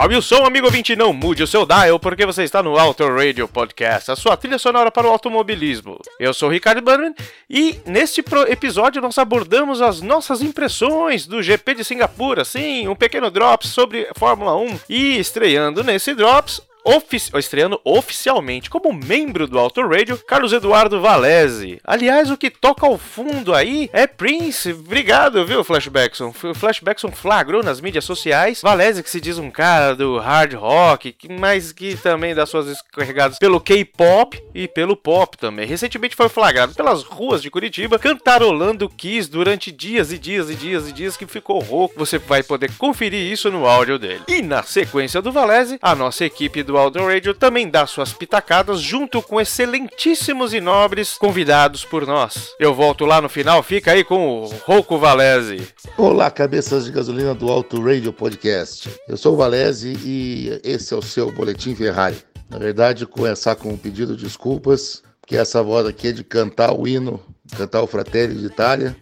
[0.00, 3.06] Salve o som, amigo ouvinte, não mude o seu dial, porque você está no Auto
[3.06, 6.00] Radio Podcast, a sua trilha sonora para o automobilismo.
[6.18, 7.14] Eu sou o Ricardo Bannerman
[7.50, 13.30] e neste episódio nós abordamos as nossas impressões do GP de Singapura, sim, um pequeno
[13.30, 14.80] drops sobre Fórmula 1.
[14.88, 21.80] E estreando nesse drops, ofici- estreando oficialmente como membro do Auto Radio, Carlos Eduardo Valese.
[21.84, 24.72] Aliás, o que toca ao fundo aí é Prince.
[24.72, 26.32] Obrigado, viu, Flashbackson?
[26.54, 28.60] Flashbackson flagrou nas mídias sociais.
[28.62, 33.38] Valese, que se diz um cara do hard rock, mas que também dá suas escorregadas
[33.38, 35.66] pelo K-pop e pelo pop também.
[35.66, 40.88] Recentemente foi flagrado pelas ruas de Curitiba cantarolando Kiss durante dias e dias e dias
[40.88, 41.94] e dias que ficou rouco.
[41.96, 44.22] Você vai poder conferir isso no áudio dele.
[44.28, 48.80] E na sequência do Valese, a nossa equipe do Audio Radio também dá suas pitacadas
[48.80, 52.50] junto com excelentíssimos e nobres convidados por nós.
[52.58, 55.68] Eu volto lá no final, fica aí com o Rouco Valese.
[55.96, 58.90] Olá, cabeças de gasolina do Auto Radio Podcast.
[59.08, 62.16] Eu sou o Valese e esse é o seu Boletim Ferrari.
[62.48, 66.72] Na verdade, começar com um pedido de desculpas, porque essa voz aqui é de cantar
[66.72, 67.20] o hino,
[67.56, 68.96] cantar o Fratelli de Itália.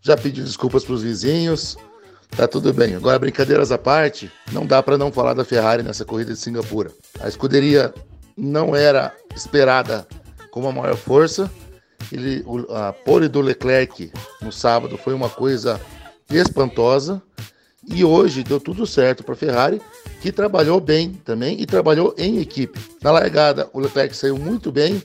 [0.00, 1.76] Já pedi desculpas para os vizinhos,
[2.36, 2.94] tá tudo bem.
[2.94, 6.90] Agora, brincadeiras à parte, não dá para não falar da Ferrari nessa corrida de Singapura.
[7.20, 7.92] A escuderia
[8.36, 10.06] não era esperada
[10.50, 11.50] como a maior força,
[12.12, 15.80] ele, a pole do Leclerc no sábado foi uma coisa
[16.30, 17.22] espantosa
[17.86, 19.80] e hoje deu tudo certo para a Ferrari,
[20.20, 22.78] que trabalhou bem também e trabalhou em equipe.
[23.02, 25.02] Na largada, o Leclerc saiu muito bem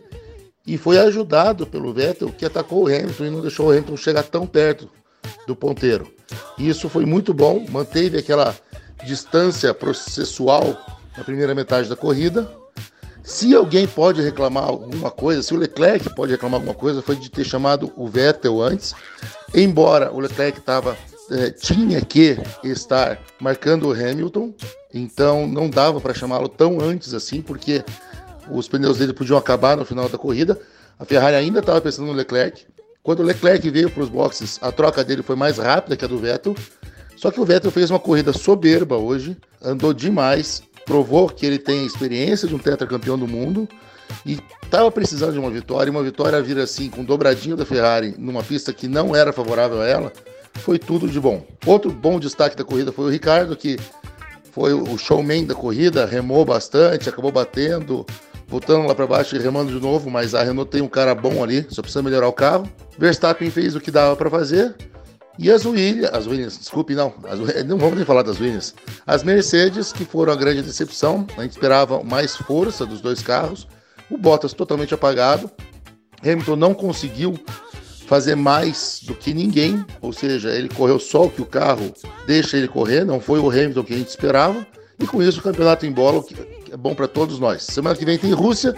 [0.66, 4.24] e foi ajudado pelo Vettel, que atacou o Hamilton e não deixou o Hamilton chegar
[4.24, 4.90] tão perto
[5.48, 6.12] do ponteiro.
[6.58, 8.56] Isso foi muito bom, manteve aquela
[9.06, 10.78] distância processual
[11.18, 12.50] na primeira metade da corrida,
[13.24, 17.32] se alguém pode reclamar alguma coisa, se o Leclerc pode reclamar alguma coisa, foi de
[17.32, 18.94] ter chamado o Vettel antes.
[19.56, 20.98] Embora o Leclerc tava,
[21.32, 24.54] eh, tinha que estar marcando o Hamilton,
[24.94, 27.82] então não dava para chamá-lo tão antes assim, porque
[28.52, 30.60] os pneus dele podiam acabar no final da corrida.
[31.00, 32.66] A Ferrari ainda estava pensando no Leclerc.
[33.04, 36.08] Quando o Leclerc veio para os boxes, a troca dele foi mais rápida que a
[36.08, 36.56] do Vettel.
[37.18, 41.86] Só que o Vettel fez uma corrida soberba hoje, andou demais, provou que ele tem
[41.86, 43.68] experiência de um tetracampeão do mundo
[44.26, 45.90] e estava precisando de uma vitória.
[45.90, 49.82] E uma vitória vir assim, com dobradinho da Ferrari, numa pista que não era favorável
[49.82, 50.14] a ela,
[50.54, 51.46] foi tudo de bom.
[51.66, 53.78] Outro bom destaque da corrida foi o Ricardo, que
[54.52, 58.06] foi o showman da corrida, remou bastante, acabou batendo,
[58.48, 61.44] voltando lá para baixo e remando de novo, mas a Renault tem um cara bom
[61.44, 62.70] ali, só precisa melhorar o carro.
[62.98, 64.76] Verstappen fez o que dava para fazer.
[65.38, 68.76] E as Williams, as Williams, desculpe, não, as, não vamos nem falar das Williams.
[69.06, 73.68] As Mercedes, que foram a grande decepção, a gente esperava mais força dos dois carros.
[74.12, 75.50] O Bottas totalmente apagado.
[76.22, 77.38] Hamilton não conseguiu
[78.06, 81.92] fazer mais do que ninguém, ou seja, ele correu só o que o carro
[82.28, 84.66] deixa ele correr, não foi o Hamilton que a gente esperava.
[85.00, 86.24] E com isso o campeonato em bola,
[86.74, 87.62] é bom para todos nós.
[87.62, 88.76] Semana que vem tem Rússia,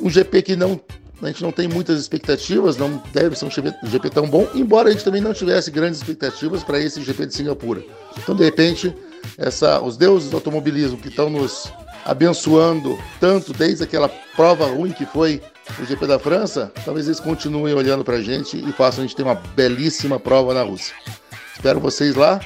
[0.00, 0.80] um GP que não
[1.20, 4.92] a gente não tem muitas expectativas, não deve ser um GP, tão bom, embora a
[4.92, 7.82] gente também não tivesse grandes expectativas para esse GP de Singapura.
[8.16, 8.94] Então, de repente,
[9.36, 11.72] essa, os deuses do automobilismo que estão nos
[12.04, 15.42] abençoando tanto desde aquela prova ruim que foi
[15.80, 19.16] o GP da França, talvez eles continuem olhando para a gente e façam a gente
[19.16, 20.94] ter uma belíssima prova na Rússia.
[21.52, 22.38] Espero vocês lá,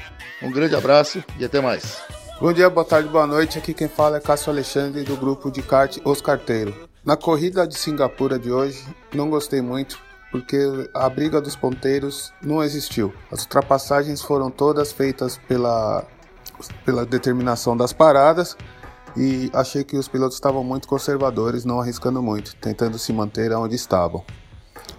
[0.43, 2.22] um grande abraço e até mais.
[2.43, 3.57] Bom dia, boa tarde, boa noite.
[3.57, 6.75] Aqui quem fala é Cássio Alexandre do grupo de kart Os Carteiros.
[7.05, 8.85] Na corrida de Singapura de hoje,
[9.15, 9.97] não gostei muito
[10.33, 10.59] porque
[10.93, 13.15] a briga dos ponteiros não existiu.
[13.31, 16.05] As ultrapassagens foram todas feitas pela,
[16.85, 18.57] pela determinação das paradas
[19.17, 23.77] e achei que os pilotos estavam muito conservadores, não arriscando muito, tentando se manter onde
[23.77, 24.25] estavam.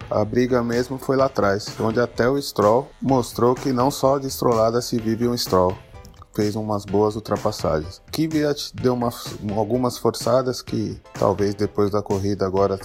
[0.10, 4.28] A briga mesmo foi lá atrás, onde até o Stroll mostrou que não só de
[4.28, 5.78] estrolada se vive um Stroll
[6.34, 8.02] fez umas boas ultrapassagens.
[8.12, 12.80] Kvyat deu umas, algumas forçadas que talvez depois da corrida agora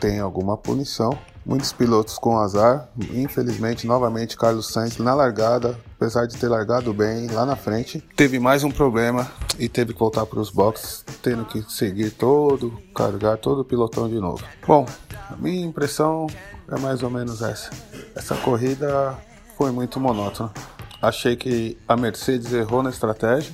[0.00, 1.16] tenha alguma punição.
[1.48, 2.90] muitos pilotos com azar.
[3.14, 8.38] Infelizmente, novamente, Carlos Sainz na largada, apesar de ter largado bem lá na frente, teve
[8.38, 9.26] mais um problema
[9.58, 14.08] e teve que voltar para os boxes, tendo que seguir todo, carregar todo o pilotão
[14.08, 14.44] de novo.
[14.66, 14.86] Bom,
[15.30, 16.26] a minha impressão
[16.70, 17.70] é mais ou menos essa.
[18.14, 19.18] Essa corrida
[19.56, 20.52] foi muito monótona.
[21.00, 23.52] Achei que a Mercedes errou na estratégia,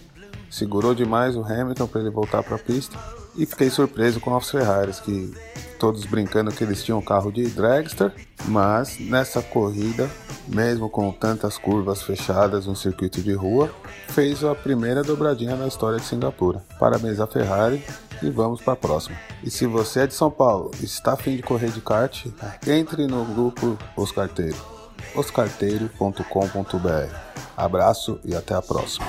[0.50, 2.98] segurou demais o Hamilton para ele voltar para a pista
[3.36, 5.34] e fiquei surpreso com os Ferraris que
[5.78, 8.12] todos brincando que eles tinham um carro de dragster,
[8.46, 10.10] mas nessa corrida,
[10.48, 13.70] mesmo com tantas curvas fechadas no circuito de rua,
[14.08, 16.64] fez a primeira dobradinha na história de Singapura.
[16.78, 17.84] Parabéns à Ferrari
[18.22, 19.16] e vamos para a próxima.
[19.42, 22.24] E se você é de São Paulo e está afim de correr de kart,
[22.66, 24.73] entre no grupo Os Carteiros,
[25.14, 27.14] oscarteiro.com.br.
[27.56, 29.06] Abraço e até a próxima.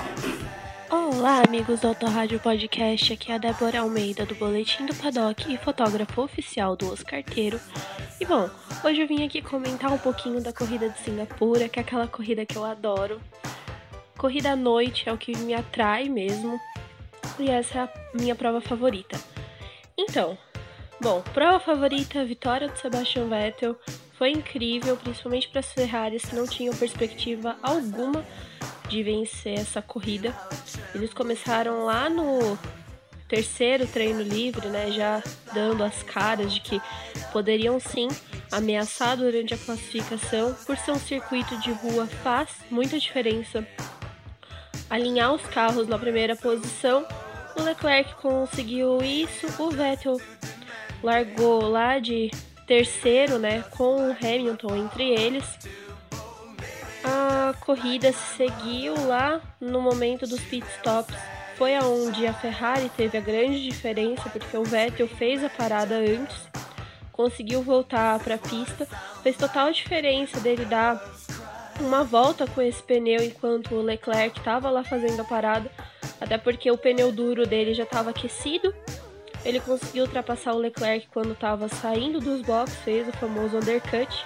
[0.89, 3.13] Olá, amigos do Autorádio Podcast.
[3.13, 7.59] Aqui é a Débora Almeida, do Boletim do Paddock e fotógrafo oficial do Oscarteiro.
[8.19, 8.49] E bom,
[8.83, 12.45] hoje eu vim aqui comentar um pouquinho da corrida de Singapura, que é aquela corrida
[12.45, 13.19] que eu adoro.
[14.17, 16.59] Corrida à noite é o que me atrai mesmo,
[17.39, 19.19] e essa é a minha prova favorita.
[19.97, 20.37] Então,
[21.01, 23.75] bom, prova favorita, vitória do Sebastian Vettel.
[24.17, 28.25] Foi incrível, principalmente para as Ferraris que não tinham perspectiva alguma
[28.87, 30.33] de vencer essa corrida.
[30.93, 32.57] Eles começaram lá no
[33.27, 35.21] terceiro treino livre, né, já
[35.53, 36.81] dando as caras de que
[37.33, 38.07] poderiam sim
[38.51, 43.67] ameaçar durante a classificação, por ser um circuito de rua faz muita diferença.
[44.89, 47.05] Alinhar os carros na primeira posição,
[47.57, 50.21] o Leclerc conseguiu isso, o Vettel
[51.03, 52.29] largou lá de
[52.65, 55.45] terceiro, né, com o Hamilton entre eles.
[57.03, 61.15] A corrida seguiu lá no momento dos pit stops.
[61.55, 66.35] Foi aonde a Ferrari teve a grande diferença, porque o Vettel fez a parada antes,
[67.13, 68.85] conseguiu voltar para a pista,
[69.23, 71.01] fez total diferença dele dar
[71.79, 75.71] uma volta com esse pneu enquanto o Leclerc estava lá fazendo a parada,
[76.19, 78.73] até porque o pneu duro dele já estava aquecido
[79.45, 84.25] ele conseguiu ultrapassar o Leclerc quando estava saindo dos boxes, fez o famoso undercut,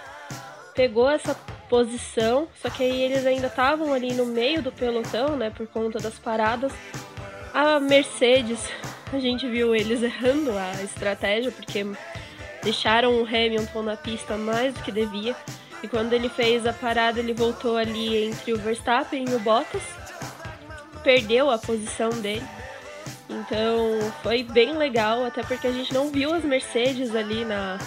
[0.73, 1.35] pegou essa
[1.67, 5.99] posição, só que aí eles ainda estavam ali no meio do pelotão, né, por conta
[5.99, 6.71] das paradas.
[7.53, 8.59] A Mercedes,
[9.11, 11.85] a gente viu eles errando a estratégia, porque
[12.63, 15.35] deixaram o Hamilton na pista mais do que devia.
[15.83, 19.83] E quando ele fez a parada, ele voltou ali entre o Verstappen e o Bottas,
[21.03, 22.45] perdeu a posição dele.
[23.29, 27.77] Então foi bem legal, até porque a gente não viu as Mercedes ali na,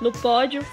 [0.00, 0.64] no pódio.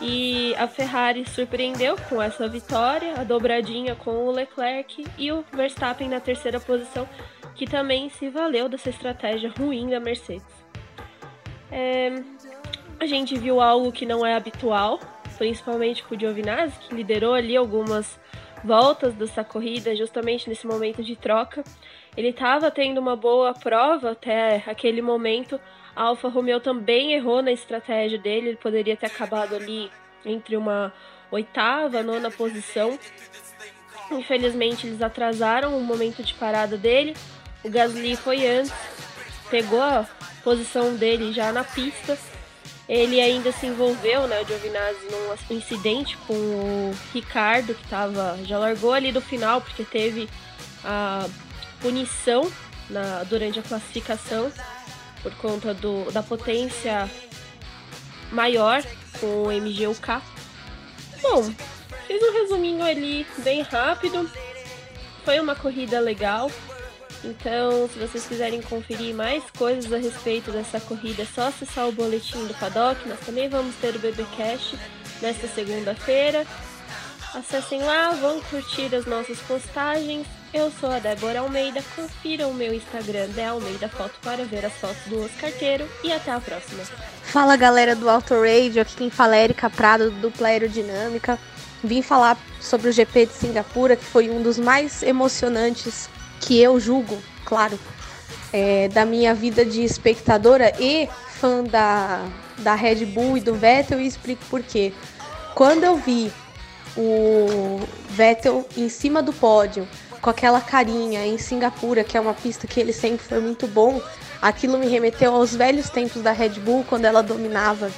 [0.00, 6.08] E a Ferrari surpreendeu com essa vitória, a dobradinha com o Leclerc e o Verstappen
[6.08, 7.08] na terceira posição,
[7.54, 10.64] que também se valeu dessa estratégia ruim da Mercedes.
[11.70, 12.22] É,
[12.98, 14.98] a gente viu algo que não é habitual,
[15.36, 18.18] principalmente com o Giovinazzi, que liderou ali algumas
[18.64, 21.62] voltas dessa corrida, justamente nesse momento de troca.
[22.16, 25.60] Ele estava tendo uma boa prova até aquele momento.
[25.96, 29.90] A Alfa Romeo também errou na estratégia dele, ele poderia ter acabado ali
[30.24, 30.92] entre uma
[31.30, 32.98] oitava, nona posição.
[34.10, 37.16] Infelizmente, eles atrasaram o momento de parada dele.
[37.64, 38.72] O Gasly foi antes,
[39.50, 40.06] pegou a
[40.42, 42.16] posição dele já na pista.
[42.88, 48.58] Ele ainda se envolveu, né, o Giovinazzi, num incidente com o Ricardo, que tava, já
[48.58, 50.28] largou ali do final, porque teve
[50.84, 51.26] a
[51.84, 52.50] punição
[52.88, 54.50] na, durante a classificação
[55.22, 57.10] por conta do, da potência
[58.32, 58.82] maior
[59.20, 60.22] com o MGUK.
[61.20, 61.52] Bom,
[62.06, 64.30] fiz um resuminho ali bem rápido.
[65.26, 66.50] Foi uma corrida legal.
[67.22, 71.92] Então, se vocês quiserem conferir mais coisas a respeito dessa corrida, é só acessar o
[71.92, 73.06] boletim do Paddock.
[73.06, 74.78] Nós também vamos ter o BBcast
[75.20, 76.46] nesta segunda-feira.
[77.34, 80.26] Acessem lá, vão curtir as nossas postagens.
[80.54, 81.82] Eu sou a Débora Almeida.
[81.96, 85.84] Confira o meu Instagram, de Almeida Foto, para ver as fotos do Oscarteiro.
[86.04, 86.84] E até a próxima.
[87.24, 91.40] Fala galera do Auto Radio, aqui quem fala é Erika Prado, do Dupla Aerodinâmica.
[91.82, 96.08] Vim falar sobre o GP de Singapura, que foi um dos mais emocionantes
[96.40, 97.76] que eu julgo, claro,
[98.52, 102.24] é, da minha vida de espectadora e fã da,
[102.58, 104.92] da Red Bull e do Vettel, e explico por quê.
[105.52, 106.32] Quando eu vi
[106.96, 107.80] o
[108.10, 109.88] Vettel em cima do pódio,
[110.24, 114.00] com aquela carinha em Singapura, que é uma pista que ele sempre foi muito bom,
[114.40, 117.90] aquilo me remeteu aos velhos tempos da Red Bull, quando ela dominava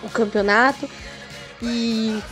[0.00, 0.88] o campeonato.
[1.60, 2.22] E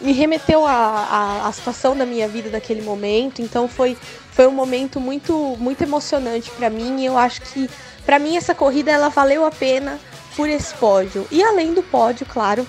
[0.00, 3.42] me remeteu à situação da minha vida daquele momento.
[3.42, 3.94] Então foi,
[4.30, 7.02] foi um momento muito, muito emocionante para mim.
[7.02, 7.68] E eu acho que,
[8.06, 10.00] para mim, essa corrida ela valeu a pena
[10.34, 11.26] por esse pódio.
[11.30, 12.66] E além do pódio, claro,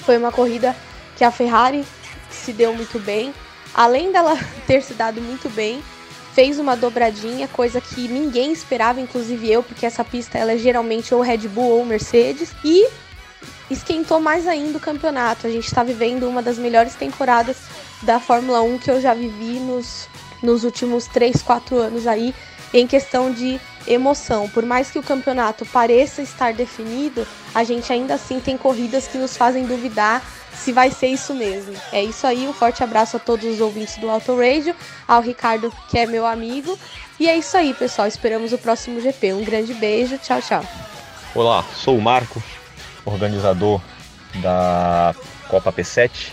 [0.00, 0.74] Foi uma corrida
[1.16, 1.84] que a Ferrari
[2.28, 3.32] se deu muito bem.
[3.76, 5.82] Além dela ter se dado muito bem,
[6.34, 11.14] fez uma dobradinha, coisa que ninguém esperava, inclusive eu, porque essa pista ela é geralmente
[11.14, 12.52] ou Red Bull ou Mercedes.
[12.64, 12.88] E
[13.70, 15.46] esquentou mais ainda o campeonato.
[15.46, 17.58] A gente está vivendo uma das melhores temporadas
[18.02, 20.08] da Fórmula 1 que eu já vivi nos,
[20.42, 22.34] nos últimos 3, 4 anos aí,
[22.72, 24.48] em questão de emoção.
[24.48, 29.18] Por mais que o campeonato pareça estar definido, a gente ainda assim tem corridas que
[29.18, 30.22] nos fazem duvidar
[30.56, 31.74] se vai ser isso mesmo.
[31.92, 34.74] É isso aí, um forte abraço a todos os ouvintes do Auto Radio,
[35.06, 36.78] ao Ricardo, que é meu amigo.
[37.18, 38.08] E é isso aí, pessoal.
[38.08, 39.32] Esperamos o próximo GP.
[39.32, 40.64] Um grande beijo, tchau, tchau.
[41.34, 42.42] Olá, sou o Marco,
[43.04, 43.80] organizador
[44.36, 45.14] da
[45.48, 46.32] Copa P7,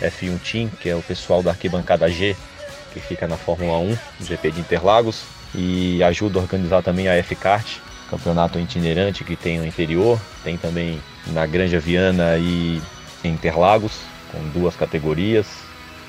[0.00, 2.36] F1 Team, que é o pessoal da arquibancada G,
[2.92, 5.22] que fica na Fórmula 1, GP de Interlagos,
[5.54, 7.78] e ajudo a organizar também a F-Kart,
[8.10, 12.80] campeonato itinerante que tem no interior, tem também na Granja Viana e
[13.28, 14.00] em Interlagos,
[14.30, 15.46] com duas categorias.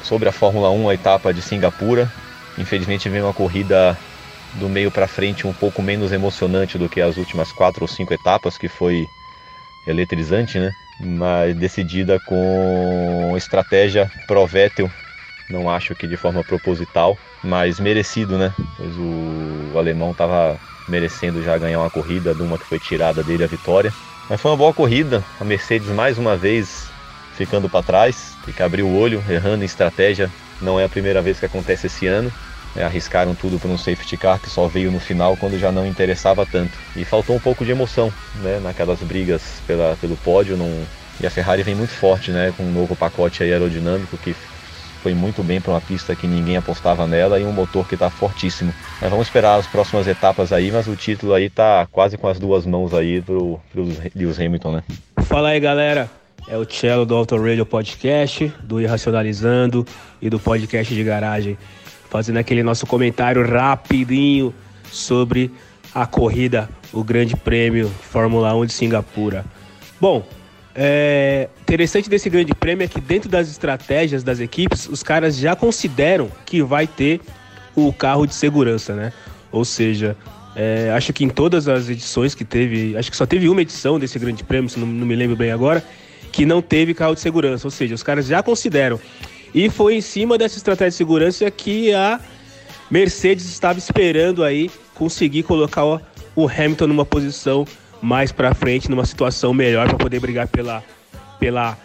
[0.04, 2.12] Sobre a Fórmula 1, a etapa de Singapura,
[2.58, 3.98] infelizmente veio uma corrida
[4.56, 8.14] do meio para frente um pouco menos emocionante do que as últimas quatro ou cinco
[8.14, 9.08] etapas, que foi
[9.88, 10.72] eletrizante, né?
[11.00, 14.90] Mas decidida com estratégia pro Vettel,
[15.50, 18.54] não acho que de forma proposital, mas merecido, né?
[18.78, 20.58] Pois o, o alemão estava
[20.88, 23.94] merecendo já ganhar uma corrida de uma que foi tirada dele a vitória.
[24.30, 26.90] Mas foi uma boa corrida, a Mercedes mais uma vez
[27.36, 30.32] ficando para trás, tem que abrir o olho, errando em estratégia.
[30.62, 32.32] Não é a primeira vez que acontece esse ano.
[32.76, 35.88] É, arriscaram tudo por um safety car que só veio no final quando já não
[35.88, 36.74] interessava tanto.
[36.96, 40.58] E faltou um pouco de emoção né, naquelas brigas pela, pelo pódio.
[41.20, 44.36] E a Ferrari vem muito forte né, com um novo pacote aerodinâmico que
[45.02, 48.10] foi muito bem para uma pista que ninguém apostava nela e um motor que está
[48.10, 48.74] fortíssimo.
[49.00, 52.40] Mas vamos esperar as próximas etapas aí, mas o título aí tá quase com as
[52.40, 53.60] duas mãos aí pro
[54.16, 54.84] Lewis Hamilton, né?
[55.28, 56.10] Fala aí, galera.
[56.48, 59.86] É o Cello do Auto Radio Podcast, do Irracionalizando
[60.22, 61.58] e do Podcast de Garagem
[62.10, 64.54] fazendo aquele nosso comentário rapidinho
[64.92, 65.52] sobre
[65.94, 69.44] a corrida, o Grande Prêmio Fórmula 1 de Singapura.
[70.00, 70.26] Bom,
[70.74, 75.56] é interessante desse Grande Prêmio é que dentro das estratégias das equipes, os caras já
[75.56, 77.20] consideram que vai ter
[77.76, 79.12] o carro de segurança, né?
[79.52, 80.16] Ou seja,
[80.56, 84.00] é, acho que em todas as edições que teve, acho que só teve uma edição
[84.00, 85.84] desse Grande Prêmio, se não, não me lembro bem agora,
[86.36, 87.66] que não teve carro de segurança.
[87.66, 89.00] Ou seja, os caras já consideram
[89.54, 92.20] e foi em cima dessa estratégia de segurança que a
[92.92, 97.66] Mercedes estava esperando aí conseguir colocar o Hamilton numa posição
[98.02, 100.84] mais para frente, numa situação melhor para poder brigar pela,
[101.40, 101.78] pela,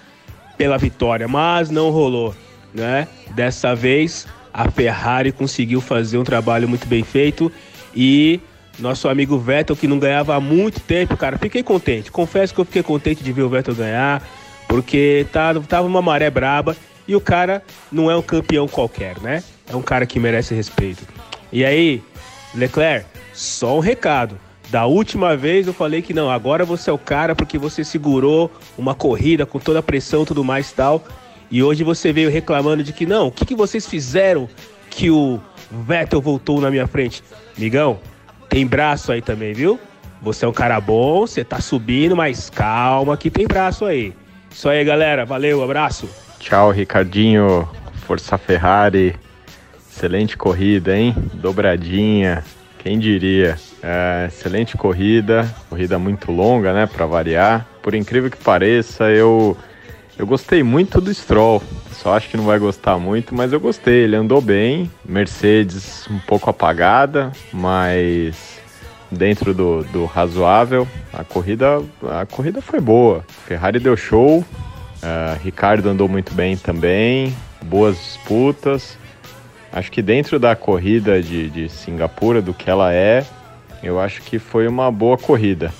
[0.59, 2.35] pela vitória, mas não rolou,
[2.75, 3.07] né?
[3.31, 7.53] Dessa vez a Ferrari conseguiu fazer um trabalho muito bem feito
[7.95, 8.41] e
[8.81, 12.11] nosso amigo Vettel que não ganhava há muito tempo, cara, fiquei contente.
[12.11, 14.23] Confesso que eu fiquei contente de ver o Vettel ganhar,
[14.71, 16.77] porque tava, tava uma maré braba
[17.09, 17.61] e o cara
[17.91, 19.43] não é um campeão qualquer, né?
[19.69, 21.03] É um cara que merece respeito.
[21.53, 22.01] E aí,
[22.55, 24.39] Leclerc, só um recado.
[24.69, 28.49] Da última vez eu falei que não, agora você é o cara porque você segurou
[28.79, 31.03] uma corrida com toda a pressão tudo mais tal.
[31.51, 34.49] E hoje você veio reclamando de que não, o que, que vocês fizeram
[34.89, 37.25] que o Vettel voltou na minha frente?
[37.59, 37.99] Migão,
[38.49, 39.81] tem braço aí também, viu?
[40.23, 44.15] Você é um cara bom, você tá subindo, mas calma que tem braço aí.
[44.51, 45.25] Isso aí, galera.
[45.25, 46.09] Valeu, abraço.
[46.39, 47.69] Tchau, Ricardinho.
[48.07, 49.15] Força Ferrari.
[49.91, 51.15] Excelente corrida, hein?
[51.35, 52.43] Dobradinha.
[52.79, 53.59] Quem diria?
[53.83, 57.67] É, excelente corrida, corrida muito longa, né, para variar.
[57.83, 59.57] Por incrível que pareça, eu
[60.19, 61.63] eu gostei muito do Stroll.
[61.93, 64.05] Só acho que não vai gostar muito, mas eu gostei.
[64.05, 64.91] Ele andou bem.
[65.05, 68.60] Mercedes um pouco apagada, mas
[69.11, 70.87] dentro do, do razoável.
[71.13, 73.25] A corrida a corrida foi boa.
[73.47, 74.39] Ferrari deu show.
[74.39, 78.99] Uh, Ricardo andou muito bem também, boas disputas.
[79.73, 83.25] Acho que dentro da corrida de, de Singapura, do que ela é,
[83.83, 85.73] eu acho que foi uma boa corrida.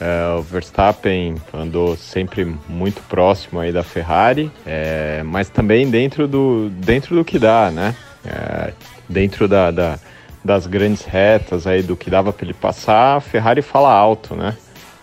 [0.00, 6.70] Uh, o Verstappen andou sempre muito próximo aí da Ferrari, é, mas também dentro do,
[6.70, 7.94] dentro do que dá, né?
[8.24, 8.72] É,
[9.08, 9.98] dentro da, da,
[10.44, 14.56] das grandes retas aí do que dava para ele passar, a Ferrari fala alto, né?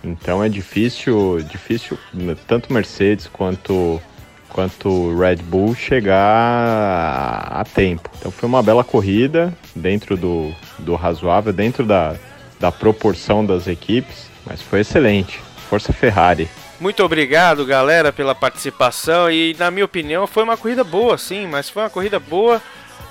[0.03, 1.97] Então é difícil, difícil
[2.47, 4.01] tanto Mercedes quanto
[4.49, 8.09] quanto Red Bull chegar a tempo.
[8.17, 12.15] Então foi uma bela corrida dentro do, do razoável, dentro da,
[12.59, 15.39] da proporção das equipes, mas foi excelente.
[15.69, 16.49] Força Ferrari.
[16.79, 19.29] Muito obrigado, galera, pela participação.
[19.29, 22.61] E, na minha opinião, foi uma corrida boa, sim, mas foi uma corrida boa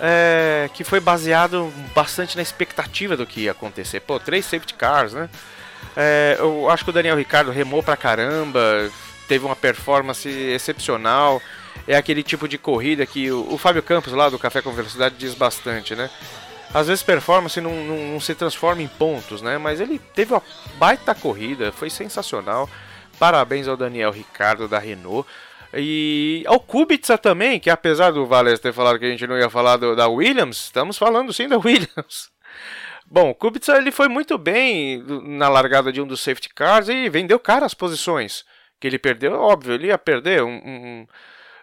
[0.00, 4.00] é, que foi baseado bastante na expectativa do que ia acontecer.
[4.00, 5.29] Pô, três safety cars, né?
[5.97, 8.91] É, eu acho que o Daniel Ricardo remou pra caramba,
[9.26, 11.41] teve uma performance excepcional.
[11.87, 15.15] É aquele tipo de corrida que o, o Fábio Campos lá do Café com Velocidade
[15.17, 16.11] diz bastante, né?
[16.75, 19.57] Às vezes performance não, não, não se transforma em pontos, né?
[19.57, 20.43] Mas ele teve uma
[20.79, 22.69] baita corrida, foi sensacional.
[23.19, 25.26] Parabéns ao Daniel Ricardo da Renault.
[25.75, 29.51] E ao Kubica também, que apesar do Valles ter falado que a gente não ia
[29.51, 32.31] falar do, da Williams, estamos falando sim da Williams.
[33.07, 37.09] Bom, o Kubica ele foi muito bem na largada de um dos safety cars e
[37.09, 38.45] vendeu cara as posições
[38.81, 39.33] que ele perdeu.
[39.35, 41.07] Óbvio, ele ia perder um, um,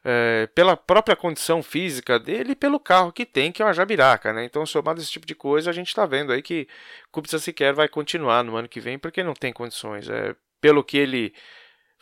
[0.04, 4.32] é, pela própria condição física dele e pelo carro que tem, que é uma jabiraca,
[4.34, 4.46] né?
[4.46, 6.68] Então, somado esse tipo de coisa, a gente está vendo aí que
[7.12, 10.10] Kubica sequer vai continuar no ano que vem porque não tem condições.
[10.10, 11.34] É, pelo que ele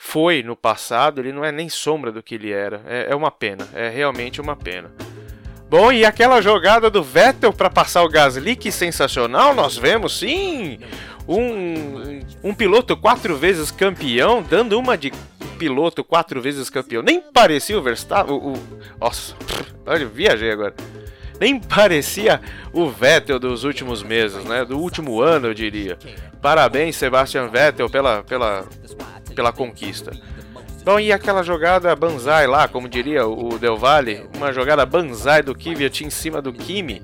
[0.03, 2.81] foi no passado, ele não é nem sombra do que ele era.
[2.87, 4.91] É, é uma pena, é realmente uma pena.
[5.69, 10.79] Bom, e aquela jogada do Vettel para passar o Gasly, que sensacional, nós vemos sim
[11.27, 15.13] um, um piloto quatro vezes campeão, dando uma de
[15.59, 17.03] piloto quatro vezes campeão.
[17.03, 18.33] Nem parecia o Verstappen.
[18.33, 18.63] O, o,
[18.99, 19.35] nossa,
[19.85, 20.73] olha, viajei agora.
[21.39, 22.41] Nem parecia
[22.73, 24.65] o Vettel dos últimos meses, né?
[24.65, 25.97] Do último ano, eu diria.
[26.41, 28.65] Parabéns, Sebastian Vettel, pela, pela,
[29.35, 30.11] pela conquista.
[30.83, 35.53] Bom, e aquela jogada banzai lá, como diria o Del Valle, uma jogada banzai do
[35.53, 37.03] Kvyat em cima do Kimi.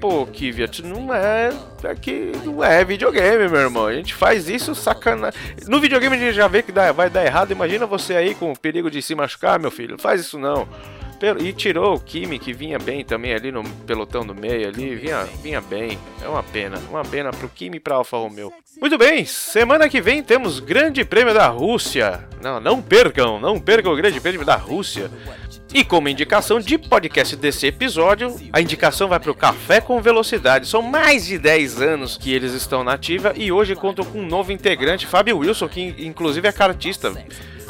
[0.00, 1.50] Pô, Kvyat, não é
[1.82, 3.86] aqui, não é videogame, meu irmão.
[3.86, 5.32] A gente faz isso sacana.
[5.66, 7.50] No videogame a gente já vê que dá, vai dar errado.
[7.50, 9.98] Imagina você aí com o perigo de se machucar, meu filho.
[9.98, 10.68] Faz isso não.
[11.40, 15.24] E tirou o Kimi, que vinha bem também ali no pelotão do meio ali, vinha,
[15.42, 15.98] vinha bem.
[16.22, 18.52] É uma pena, uma pena pro Kimi e pra Alfa Romeo.
[18.80, 22.28] Muito bem, semana que vem temos Grande Prêmio da Rússia.
[22.42, 25.10] Não, não percam, não percam o Grande Prêmio da Rússia.
[25.72, 30.68] E como indicação de podcast desse episódio, a indicação vai para o Café com Velocidade.
[30.68, 34.26] São mais de 10 anos que eles estão na ativa e hoje contam com um
[34.26, 37.12] novo integrante, Fábio Wilson, que inclusive é cartista.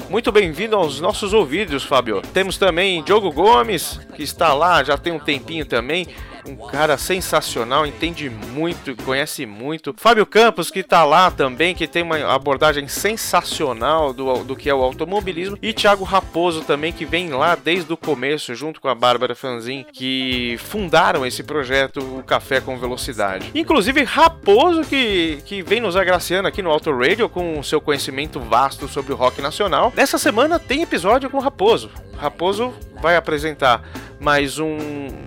[0.08, 2.22] Muito bem-vindo aos nossos ouvidos, Fábio.
[2.32, 6.06] Temos também Diogo Gomes, que está lá já tem um tempinho também
[6.48, 9.94] um cara sensacional, entende muito, conhece muito.
[9.96, 14.74] Fábio Campos, que tá lá também, que tem uma abordagem sensacional do, do que é
[14.74, 15.58] o automobilismo.
[15.60, 19.84] E Thiago Raposo também, que vem lá desde o começo, junto com a Bárbara Fanzin,
[19.92, 23.50] que fundaram esse projeto, o Café com Velocidade.
[23.54, 28.38] Inclusive, Raposo, que, que vem nos agraciando aqui no Auto Radio com o seu conhecimento
[28.40, 29.92] vasto sobre o rock nacional.
[29.94, 31.90] Nessa semana tem episódio com Raposo.
[32.16, 33.82] Raposo vai apresentar
[34.18, 34.78] mais um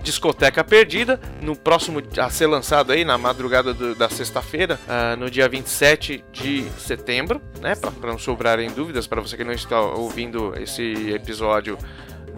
[0.02, 5.30] Discoteca Perdida, no próximo a ser lançado aí na madrugada do, da sexta-feira, uh, no
[5.30, 7.74] dia 27 de setembro, né?
[7.76, 11.78] Para não sobrarem dúvidas, para você que não está ouvindo esse episódio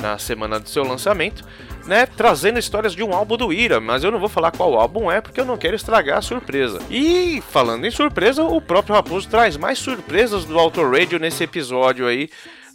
[0.01, 1.45] na semana do seu lançamento,
[1.87, 5.11] né, trazendo histórias de um álbum do Ira, mas eu não vou falar qual álbum
[5.11, 6.79] é porque eu não quero estragar a surpresa.
[6.91, 12.07] E falando em surpresa, o próprio Raposo traz mais surpresas do Auto Radio nesse episódio
[12.07, 12.31] aí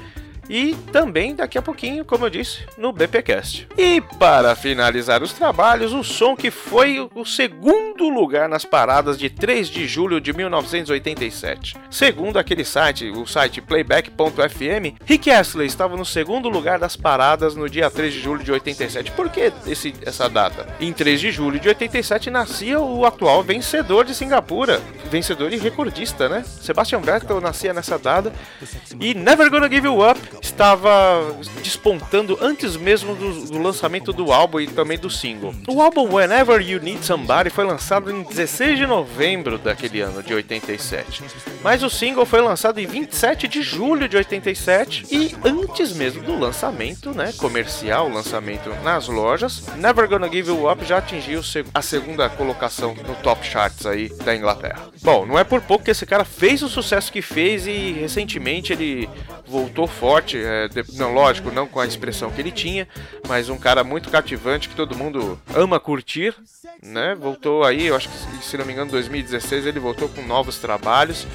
[0.50, 3.68] e também daqui a pouquinho, como eu disse, no BPcast.
[3.78, 9.30] E para finalizar os trabalhos, o som que foi o segundo lugar nas paradas de
[9.30, 11.76] 3 de julho de 1987.
[11.90, 17.70] Segundo aquele site, o site playback.fm, Rick Astley estava no segundo lugar das paradas no
[17.70, 19.12] dia 3 de julho de 87.
[19.12, 20.68] Por que esse, essa data?
[20.80, 26.28] Em 3 de julho de 87 nascia o atual vencedor de Singapura, vencedor e recordista,
[26.28, 26.44] né?
[26.44, 28.32] Sebastian Vettel nascia nessa data
[29.00, 30.20] e Never Gonna Give You Up
[30.54, 35.54] estava despontando antes mesmo do, do, lançamento do álbum e também do single.
[35.68, 40.34] O álbum Whenever You Need Somebody foi lançado em 16 de novembro daquele ano de
[40.34, 41.24] 87,
[41.62, 46.38] mas o single foi lançado em 27 de julho de 87 e antes mesmo do
[46.38, 51.42] lançamento, né, comercial, lançamento nas lojas, Never Gonna Give You Up já atingiu
[51.74, 54.88] a segunda colocação no top charts aí da Inglaterra.
[55.02, 58.72] Bom, não é por pouco que esse cara fez o sucesso que fez e recentemente
[58.74, 59.10] ele
[59.48, 62.88] voltou forte, é, não, lógico, não com a expressão que ele tinha,
[63.28, 66.36] mas um cara muito cativante que todo mundo ama curtir,
[66.82, 67.16] né?
[67.16, 71.28] Voltou aí, eu acho que se não me engano, 2016 ele voltou com novos trabalhos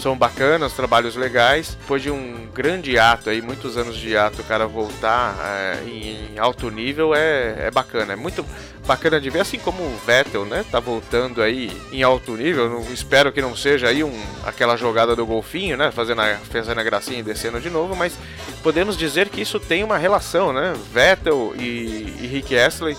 [0.00, 1.76] são bacanas, trabalhos legais.
[1.80, 6.38] Depois de um grande ato aí, muitos anos de ato, o cara voltar é, em,
[6.38, 8.12] alto nível é, é bacana.
[8.12, 8.44] É muito
[8.86, 10.64] bacana de ver, assim como o Vettel, né?
[10.70, 12.70] Tá voltando aí em alto nível.
[12.70, 15.90] Não, espero que não seja aí um, aquela jogada do golfinho, né?
[15.90, 18.16] Fazendo a, fazendo a gracinha e descendo de novo, mas
[18.62, 20.74] podemos dizer que isso tem uma relação, né?
[20.92, 22.96] Vettel e, e Rick Astley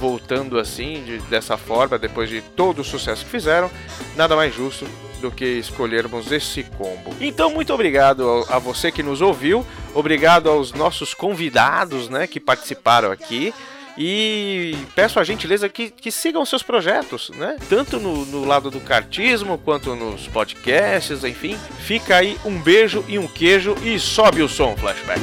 [0.00, 3.70] voltando assim, de, dessa forma, depois de todo o sucesso que fizeram,
[4.16, 4.86] nada mais justo
[5.20, 7.14] do que escolhermos esse combo.
[7.20, 13.10] Então, muito obrigado a você que nos ouviu, obrigado aos nossos convidados né, que participaram
[13.10, 13.54] aqui.
[13.98, 17.56] E peço a gentileza que, que sigam seus projetos, né?
[17.68, 21.58] Tanto no, no, lado do cartismo quanto nos podcasts, enfim.
[21.80, 25.20] Fica aí um beijo e um queijo e sobe o som, Flashback.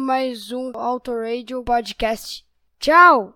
[0.00, 2.44] Mais um Auto Radio Podcast.
[2.78, 3.34] Tchau!